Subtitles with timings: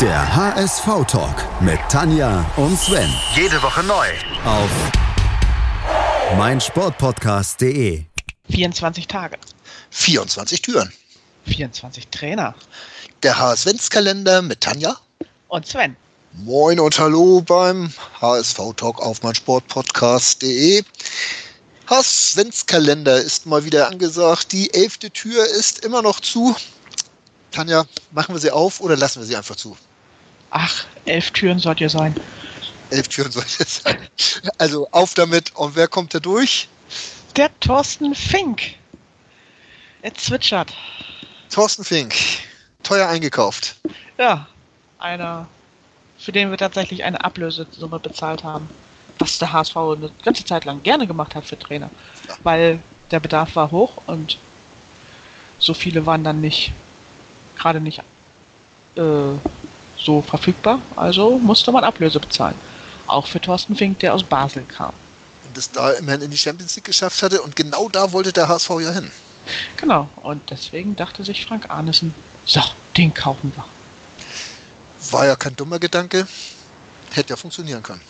[0.00, 3.08] Der HSV-Talk mit Tanja und Sven.
[3.36, 4.08] Jede Woche neu.
[4.44, 4.68] Auf
[6.36, 8.02] meinsportpodcast.de.
[8.50, 9.38] 24 Tage.
[9.90, 10.92] 24 Türen.
[11.46, 12.56] 24 Trainer.
[13.22, 14.96] Der HSV-Kalender mit Tanja.
[15.46, 15.96] Und Sven.
[16.32, 20.82] Moin und hallo beim HSV-Talk auf meinsportpodcast.de.
[21.86, 24.50] HSV-Kalender ist mal wieder angesagt.
[24.50, 26.56] Die elfte Tür ist immer noch zu.
[27.54, 29.76] Tanja, machen wir sie auf oder lassen wir sie einfach zu?
[30.50, 32.14] Ach, elf Türen sollt ihr sein.
[32.90, 34.08] Elf Türen soll es sein.
[34.58, 35.54] Also auf damit.
[35.54, 36.68] Und wer kommt da durch?
[37.36, 38.74] Der Thorsten Fink.
[40.02, 40.72] Er zwitschert.
[41.50, 42.14] Thorsten Fink.
[42.82, 43.76] Teuer eingekauft.
[44.18, 44.46] Ja,
[44.98, 45.48] einer,
[46.18, 48.68] für den wir tatsächlich eine Ablösesumme bezahlt haben.
[49.18, 51.90] Was der HSV eine ganze Zeit lang gerne gemacht hat für Trainer.
[52.28, 52.36] Ja.
[52.42, 54.38] Weil der Bedarf war hoch und
[55.58, 56.72] so viele waren dann nicht,
[57.64, 58.00] gerade nicht
[58.96, 59.02] äh,
[59.96, 60.78] so verfügbar.
[60.96, 62.56] Also musste man Ablöse bezahlen.
[63.06, 64.92] Auch für Thorsten Fink, der aus Basel kam.
[65.48, 67.40] Und es da immerhin in die Champions League geschafft hatte.
[67.40, 69.10] Und genau da wollte der HSV ja hin.
[69.78, 72.60] Genau, und deswegen dachte sich Frank Arnesen, so,
[72.96, 73.64] den kaufen wir.
[75.10, 76.26] War ja kein dummer Gedanke.
[77.12, 78.00] Hätte ja funktionieren können.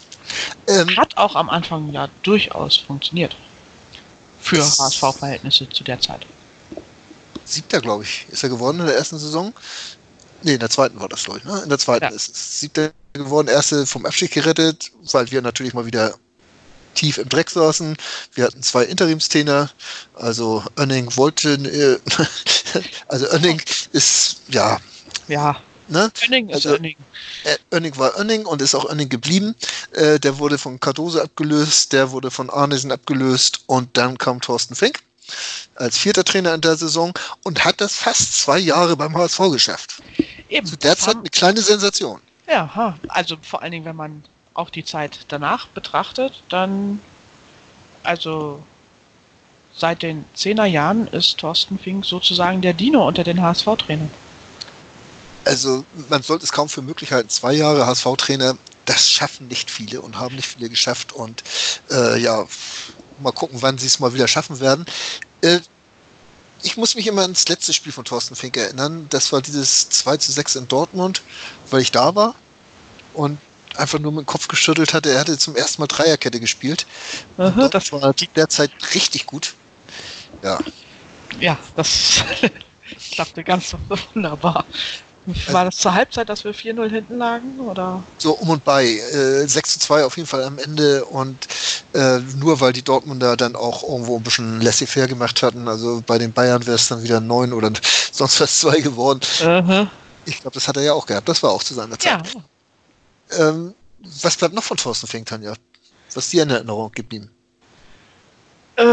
[0.67, 3.37] Ähm, Hat auch am Anfang ja durchaus funktioniert.
[4.41, 6.27] Für HSV-Verhältnisse zu der Zeit.
[7.45, 9.53] Siebter, glaube ich, ist er geworden in der ersten Saison.
[10.43, 11.45] Nee, in der zweiten war das, glaube ich.
[11.45, 11.61] Ne?
[11.63, 12.11] In der zweiten Ja.
[12.11, 16.15] ist es Siebter geworden, erste vom Abstieg gerettet, weil wir natürlich mal wieder
[16.95, 17.97] tief im Dreck saßen.
[18.35, 19.71] Wir hatten zwei Interimstrainer,
[20.15, 21.99] also Önning wollte, äh,
[23.09, 23.61] also Önning
[23.93, 24.79] ist, ja,
[25.29, 25.57] Ja,
[25.89, 26.11] ne?
[26.27, 26.97] Önning ist Also- Önning.
[27.45, 29.55] Äh, Önning war Önning und ist auch Önning geblieben.
[29.93, 34.75] Äh, der wurde von Cardoso abgelöst, der wurde von Arnesen abgelöst und dann kam Thorsten
[34.75, 35.01] Fink
[35.75, 40.03] als vierter Trainer in der Saison und hat das fast zwei Jahre beim HSV geschafft.
[40.49, 40.67] Eben.
[40.67, 42.21] Zu der Zeit eine kleine Sensation.
[42.49, 47.01] Ja, also vor allen Dingen, wenn man auch die Zeit danach betrachtet, dann,
[48.03, 48.63] also
[49.77, 54.11] seit den 10er Jahren ist Thorsten Fink sozusagen der Dino unter den HSV-Trainern.
[55.45, 57.29] Also man sollte es kaum für möglich halten.
[57.29, 61.13] Zwei Jahre HSV-Trainer, das schaffen nicht viele und haben nicht viele geschafft.
[61.13, 61.43] Und
[61.91, 62.47] äh, ja,
[63.21, 64.87] mal gucken, wann sie es mal wieder schaffen werden.
[65.41, 65.61] Äh,
[66.63, 69.07] ich muss mich immer ans letzte Spiel von Thorsten Fink erinnern.
[69.11, 71.23] Das war dieses 2 zu 6 in Dortmund,
[71.71, 72.35] weil ich da war
[73.13, 73.39] und
[73.77, 75.11] einfach nur mit dem Kopf geschüttelt hatte.
[75.11, 76.87] Er hatte zum ersten Mal Dreierkette gespielt.
[77.37, 79.55] Aha, das das, war derzeit richtig gut.
[80.43, 80.59] Ja,
[81.41, 82.23] ja, das
[83.13, 83.75] klappte ganz
[84.15, 84.65] wunderbar.
[85.49, 87.59] War das zur Halbzeit, dass wir 4-0 hinten lagen?
[87.59, 88.03] Oder?
[88.19, 88.85] so um und bei.
[88.85, 91.49] Äh, 6 zu 2 auf jeden Fall am Ende und
[91.95, 95.69] äh, nur weil die Dortmunder dann auch irgendwo ein bisschen laissez-faire gemacht hatten.
[95.69, 97.71] Also bei den Bayern wäre es dann wieder 9 oder
[98.13, 99.21] sonst was 2 geworden.
[99.43, 99.91] Aha.
[100.27, 101.29] Ich glaube, das hat er ja auch gehabt.
[101.29, 102.37] Das war auch zu seiner Ja, Zeit.
[103.39, 103.75] Ähm,
[104.23, 105.55] was bleibt noch von Thorsten Fink, Tanja?
[106.13, 107.31] Was ist dir in Erinnerung geblieben?
[108.77, 108.85] Äh,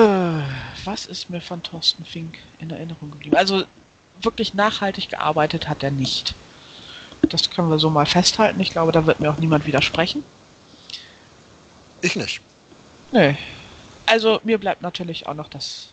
[0.85, 3.35] was ist mir von Thorsten Fink in Erinnerung geblieben?
[3.35, 3.63] Also
[4.22, 6.35] wirklich nachhaltig gearbeitet hat er nicht.
[7.29, 8.59] Das können wir so mal festhalten.
[8.59, 10.23] Ich glaube, da wird mir auch niemand widersprechen.
[12.01, 12.41] Ich nicht.
[13.12, 13.36] Nee.
[14.06, 15.90] Also mir bleibt natürlich auch noch das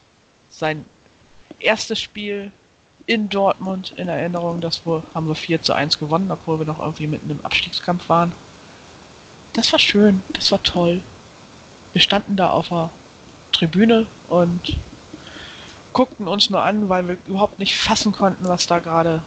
[0.51, 0.85] sein
[1.61, 2.53] erstes Spiel
[3.07, 4.61] in Dortmund in Erinnerung.
[4.61, 8.09] Das wo, haben wir 4 zu 1 gewonnen, obwohl wir noch irgendwie mitten im Abstiegskampf
[8.09, 8.33] waren.
[9.53, 11.03] Das war schön, das war toll.
[11.93, 12.91] Wir standen da auf der
[13.53, 14.77] Tribüne und
[15.93, 19.23] guckten uns nur an, weil wir überhaupt nicht fassen konnten, was da gerade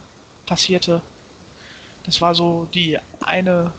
[0.46, 1.02] passierte.
[2.04, 3.72] Das war so die eine,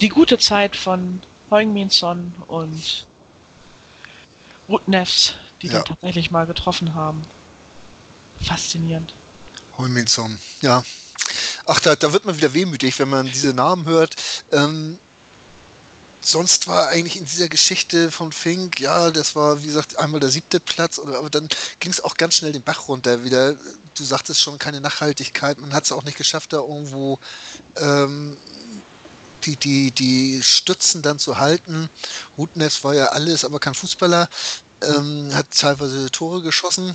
[0.00, 3.06] die gute Zeit von Heung-Min-Son und
[4.68, 5.74] Rutnefs, die Ja.
[5.74, 7.22] dann tatsächlich mal getroffen haben.
[8.44, 9.12] Faszinierend.
[9.78, 10.82] Holminson, ja.
[11.66, 14.16] Ach, da, da wird man wieder wehmütig, wenn man diese Namen hört.
[14.50, 14.98] Ähm,
[16.20, 20.30] sonst war eigentlich in dieser Geschichte von Fink, ja, das war, wie gesagt, einmal der
[20.30, 21.48] siebte Platz, aber dann
[21.80, 23.54] ging es auch ganz schnell den Bach runter wieder.
[23.94, 25.58] Du sagtest schon, keine Nachhaltigkeit.
[25.58, 27.18] Man hat es auch nicht geschafft, da irgendwo
[27.76, 28.36] ähm,
[29.46, 31.88] die, die, die Stützen dann zu halten.
[32.38, 34.28] Rutnefs war ja alles, aber kein Fußballer.
[34.82, 36.94] Ähm, hat teilweise Tore geschossen.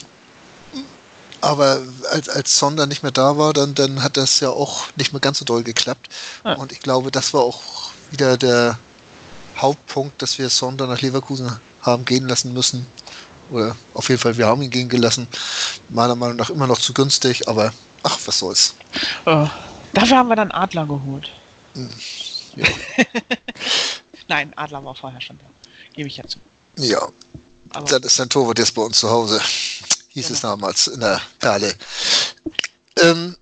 [1.42, 1.80] Aber
[2.12, 5.14] als, als Son dann nicht mehr da war, dann, dann hat das ja auch nicht
[5.14, 6.10] mehr ganz so doll geklappt.
[6.44, 6.54] Ja.
[6.54, 7.62] Und ich glaube, das war auch
[8.12, 8.78] wieder der
[9.58, 12.86] Hauptpunkt, dass wir Son dann nach Leverkusen haben gehen lassen müssen.
[13.50, 15.28] Oder auf jeden Fall, wir haben ihn gehen gelassen.
[15.90, 17.74] Meiner Meinung nach immer noch zu günstig, aber
[18.04, 18.76] ach, was soll's.
[19.26, 19.46] Äh,
[19.94, 21.32] dafür haben wir dann Adler geholt.
[22.58, 22.66] Ja.
[24.28, 25.46] Nein, Adler war vorher schon da.
[25.94, 26.40] Gebe ich ja zu.
[26.78, 27.08] Ja,
[27.70, 29.42] Aber das ist ein Torwart jetzt bei uns zu Hause.
[30.10, 30.56] Hieß es Genau.
[30.56, 31.74] damals in der Perle.
[33.00, 33.36] Ähm,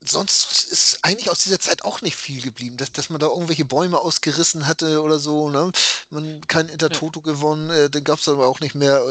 [0.00, 3.64] sonst ist eigentlich aus dieser Zeit auch nicht viel geblieben, dass, dass man da irgendwelche
[3.64, 5.50] Bäume ausgerissen hatte oder so.
[5.50, 5.72] Ne?
[6.10, 7.32] Man kein Intertoto ja.
[7.32, 9.02] gewonnen, äh, den gab es aber auch nicht mehr.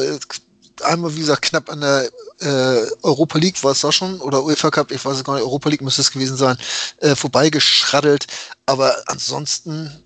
[0.90, 2.10] Einmal, wie gesagt, knapp an der
[2.40, 5.44] äh, Europa League war es da schon, oder UEFA Cup, ich weiß es gar nicht,
[5.44, 6.58] Europa League müsste es gewesen sein,
[6.98, 8.26] äh, vorbeigeschraddelt.
[8.66, 10.04] Aber ansonsten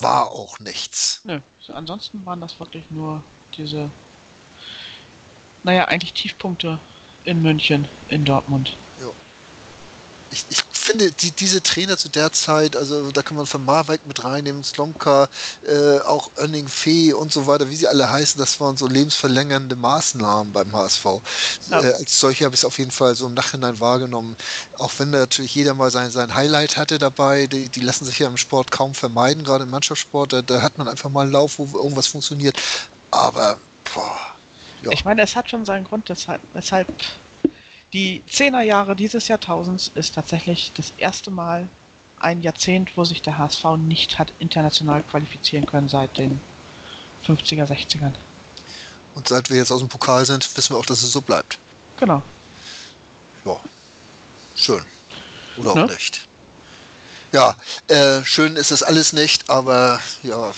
[0.00, 1.20] war auch nichts.
[1.24, 3.24] Nö, ansonsten waren das wirklich nur
[3.56, 3.90] diese,
[5.64, 6.78] naja, eigentlich Tiefpunkte
[7.24, 8.76] in München, in Dortmund.
[9.00, 9.10] Ja.
[10.30, 14.06] Ich, ich finde, die, diese Trainer zu der Zeit, also da kann man von Marwijk
[14.06, 15.28] mit reinnehmen, Slomka,
[15.66, 19.76] äh, auch Önning Fee und so weiter, wie sie alle heißen, das waren so lebensverlängernde
[19.76, 21.04] Maßnahmen beim HSV.
[21.70, 21.82] Ja.
[21.82, 24.36] Äh, als solche habe ich es auf jeden Fall so im Nachhinein wahrgenommen.
[24.78, 28.26] Auch wenn natürlich jeder mal sein, sein Highlight hatte dabei, die, die lassen sich ja
[28.26, 31.58] im Sport kaum vermeiden, gerade im Mannschaftssport, da, da hat man einfach mal einen Lauf,
[31.58, 32.56] wo irgendwas funktioniert.
[33.10, 33.58] Aber,
[33.92, 34.18] boah.
[34.82, 34.92] Ja.
[34.92, 36.88] Ich meine, es hat schon seinen Grund, weshalb, weshalb
[37.92, 41.68] die Zehnerjahre dieses Jahrtausends ist tatsächlich das erste Mal
[42.20, 46.40] ein Jahrzehnt, wo sich der HSV nicht hat international qualifizieren können seit den
[47.26, 48.12] 50er, 60ern.
[49.14, 51.58] Und seit wir jetzt aus dem Pokal sind, wissen wir auch, dass es so bleibt.
[51.98, 52.22] Genau.
[53.44, 53.56] Ja,
[54.54, 54.84] schön.
[55.56, 55.84] Oder ne?
[55.84, 56.28] auch nicht.
[57.32, 57.56] Ja,
[57.88, 60.52] äh, schön ist das alles nicht, aber ja,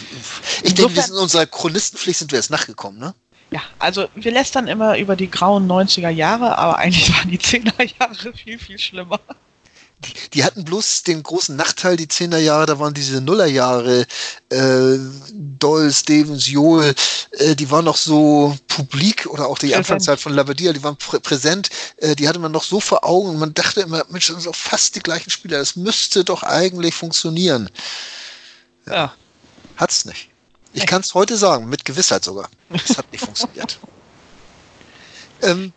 [0.62, 3.14] ich denke, wir sind in unserer Chronistenpflicht sind wir jetzt nachgekommen, ne?
[3.50, 7.90] Ja, also wir lästern immer über die grauen 90er Jahre, aber eigentlich waren die 10er
[7.98, 9.20] Jahre viel, viel schlimmer.
[9.98, 14.06] Die, die hatten bloß den großen Nachteil, die 10er Jahre, da waren diese Nullerjahre,
[14.48, 14.98] äh,
[15.32, 16.94] Doll, Stevens, Joel,
[17.32, 19.78] äh, die waren noch so publik oder auch die präsent.
[19.78, 21.68] Anfangszeit von Labadia, die waren prä präsent,
[21.98, 24.46] äh, die hatte man noch so vor Augen und man dachte immer, Mensch, das sind
[24.46, 27.68] doch fast die gleichen Spieler, das müsste doch eigentlich funktionieren.
[28.86, 28.94] Ja.
[28.94, 29.14] ja.
[29.76, 30.29] Hat's nicht.
[30.72, 32.48] Ich kann es heute sagen, mit Gewissheit sogar.
[32.70, 33.78] Es hat nicht funktioniert.
[35.42, 35.72] Ähm,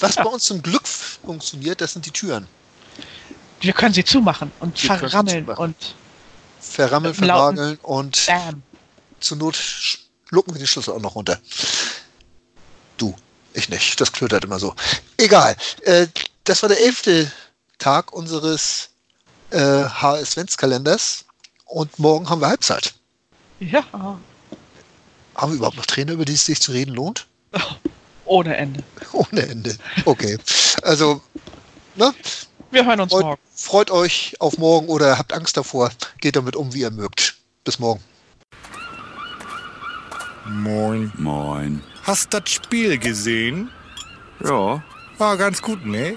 [0.00, 2.46] was bei uns zum Glück funktioniert, das sind die Türen.
[3.60, 5.64] Wir können sie zumachen und wir verrammeln zumachen.
[5.64, 5.94] und
[6.60, 8.62] verrammeln, vernageln und Bam.
[9.20, 11.38] zur Not schlucken wir den Schlüssel auch noch runter.
[12.96, 13.14] Du,
[13.52, 14.00] ich nicht.
[14.00, 14.74] Das klötert immer so.
[15.16, 15.56] Egal.
[15.82, 16.08] Äh,
[16.44, 17.30] das war der elfte
[17.78, 18.90] Tag unseres
[19.50, 21.24] äh, HS-Kalenders
[21.66, 22.94] und morgen haben wir Halbzeit.
[23.70, 23.84] Ja.
[25.34, 27.26] Haben wir überhaupt noch Trainer, über die es sich zu reden lohnt?
[28.24, 28.82] Ohne Ende.
[29.12, 29.76] Ohne Ende.
[30.04, 30.38] Okay.
[30.82, 31.20] Also,
[31.96, 32.12] ne?
[32.70, 33.40] Wir hören uns freut, morgen.
[33.54, 35.90] Freut euch auf morgen oder habt Angst davor.
[36.20, 37.36] Geht damit um, wie ihr mögt.
[37.64, 38.02] Bis morgen.
[40.48, 41.12] Moin.
[41.16, 41.82] Moin.
[42.02, 43.70] Hast das Spiel gesehen?
[44.42, 44.82] Ja.
[45.18, 46.16] War ganz gut, ne?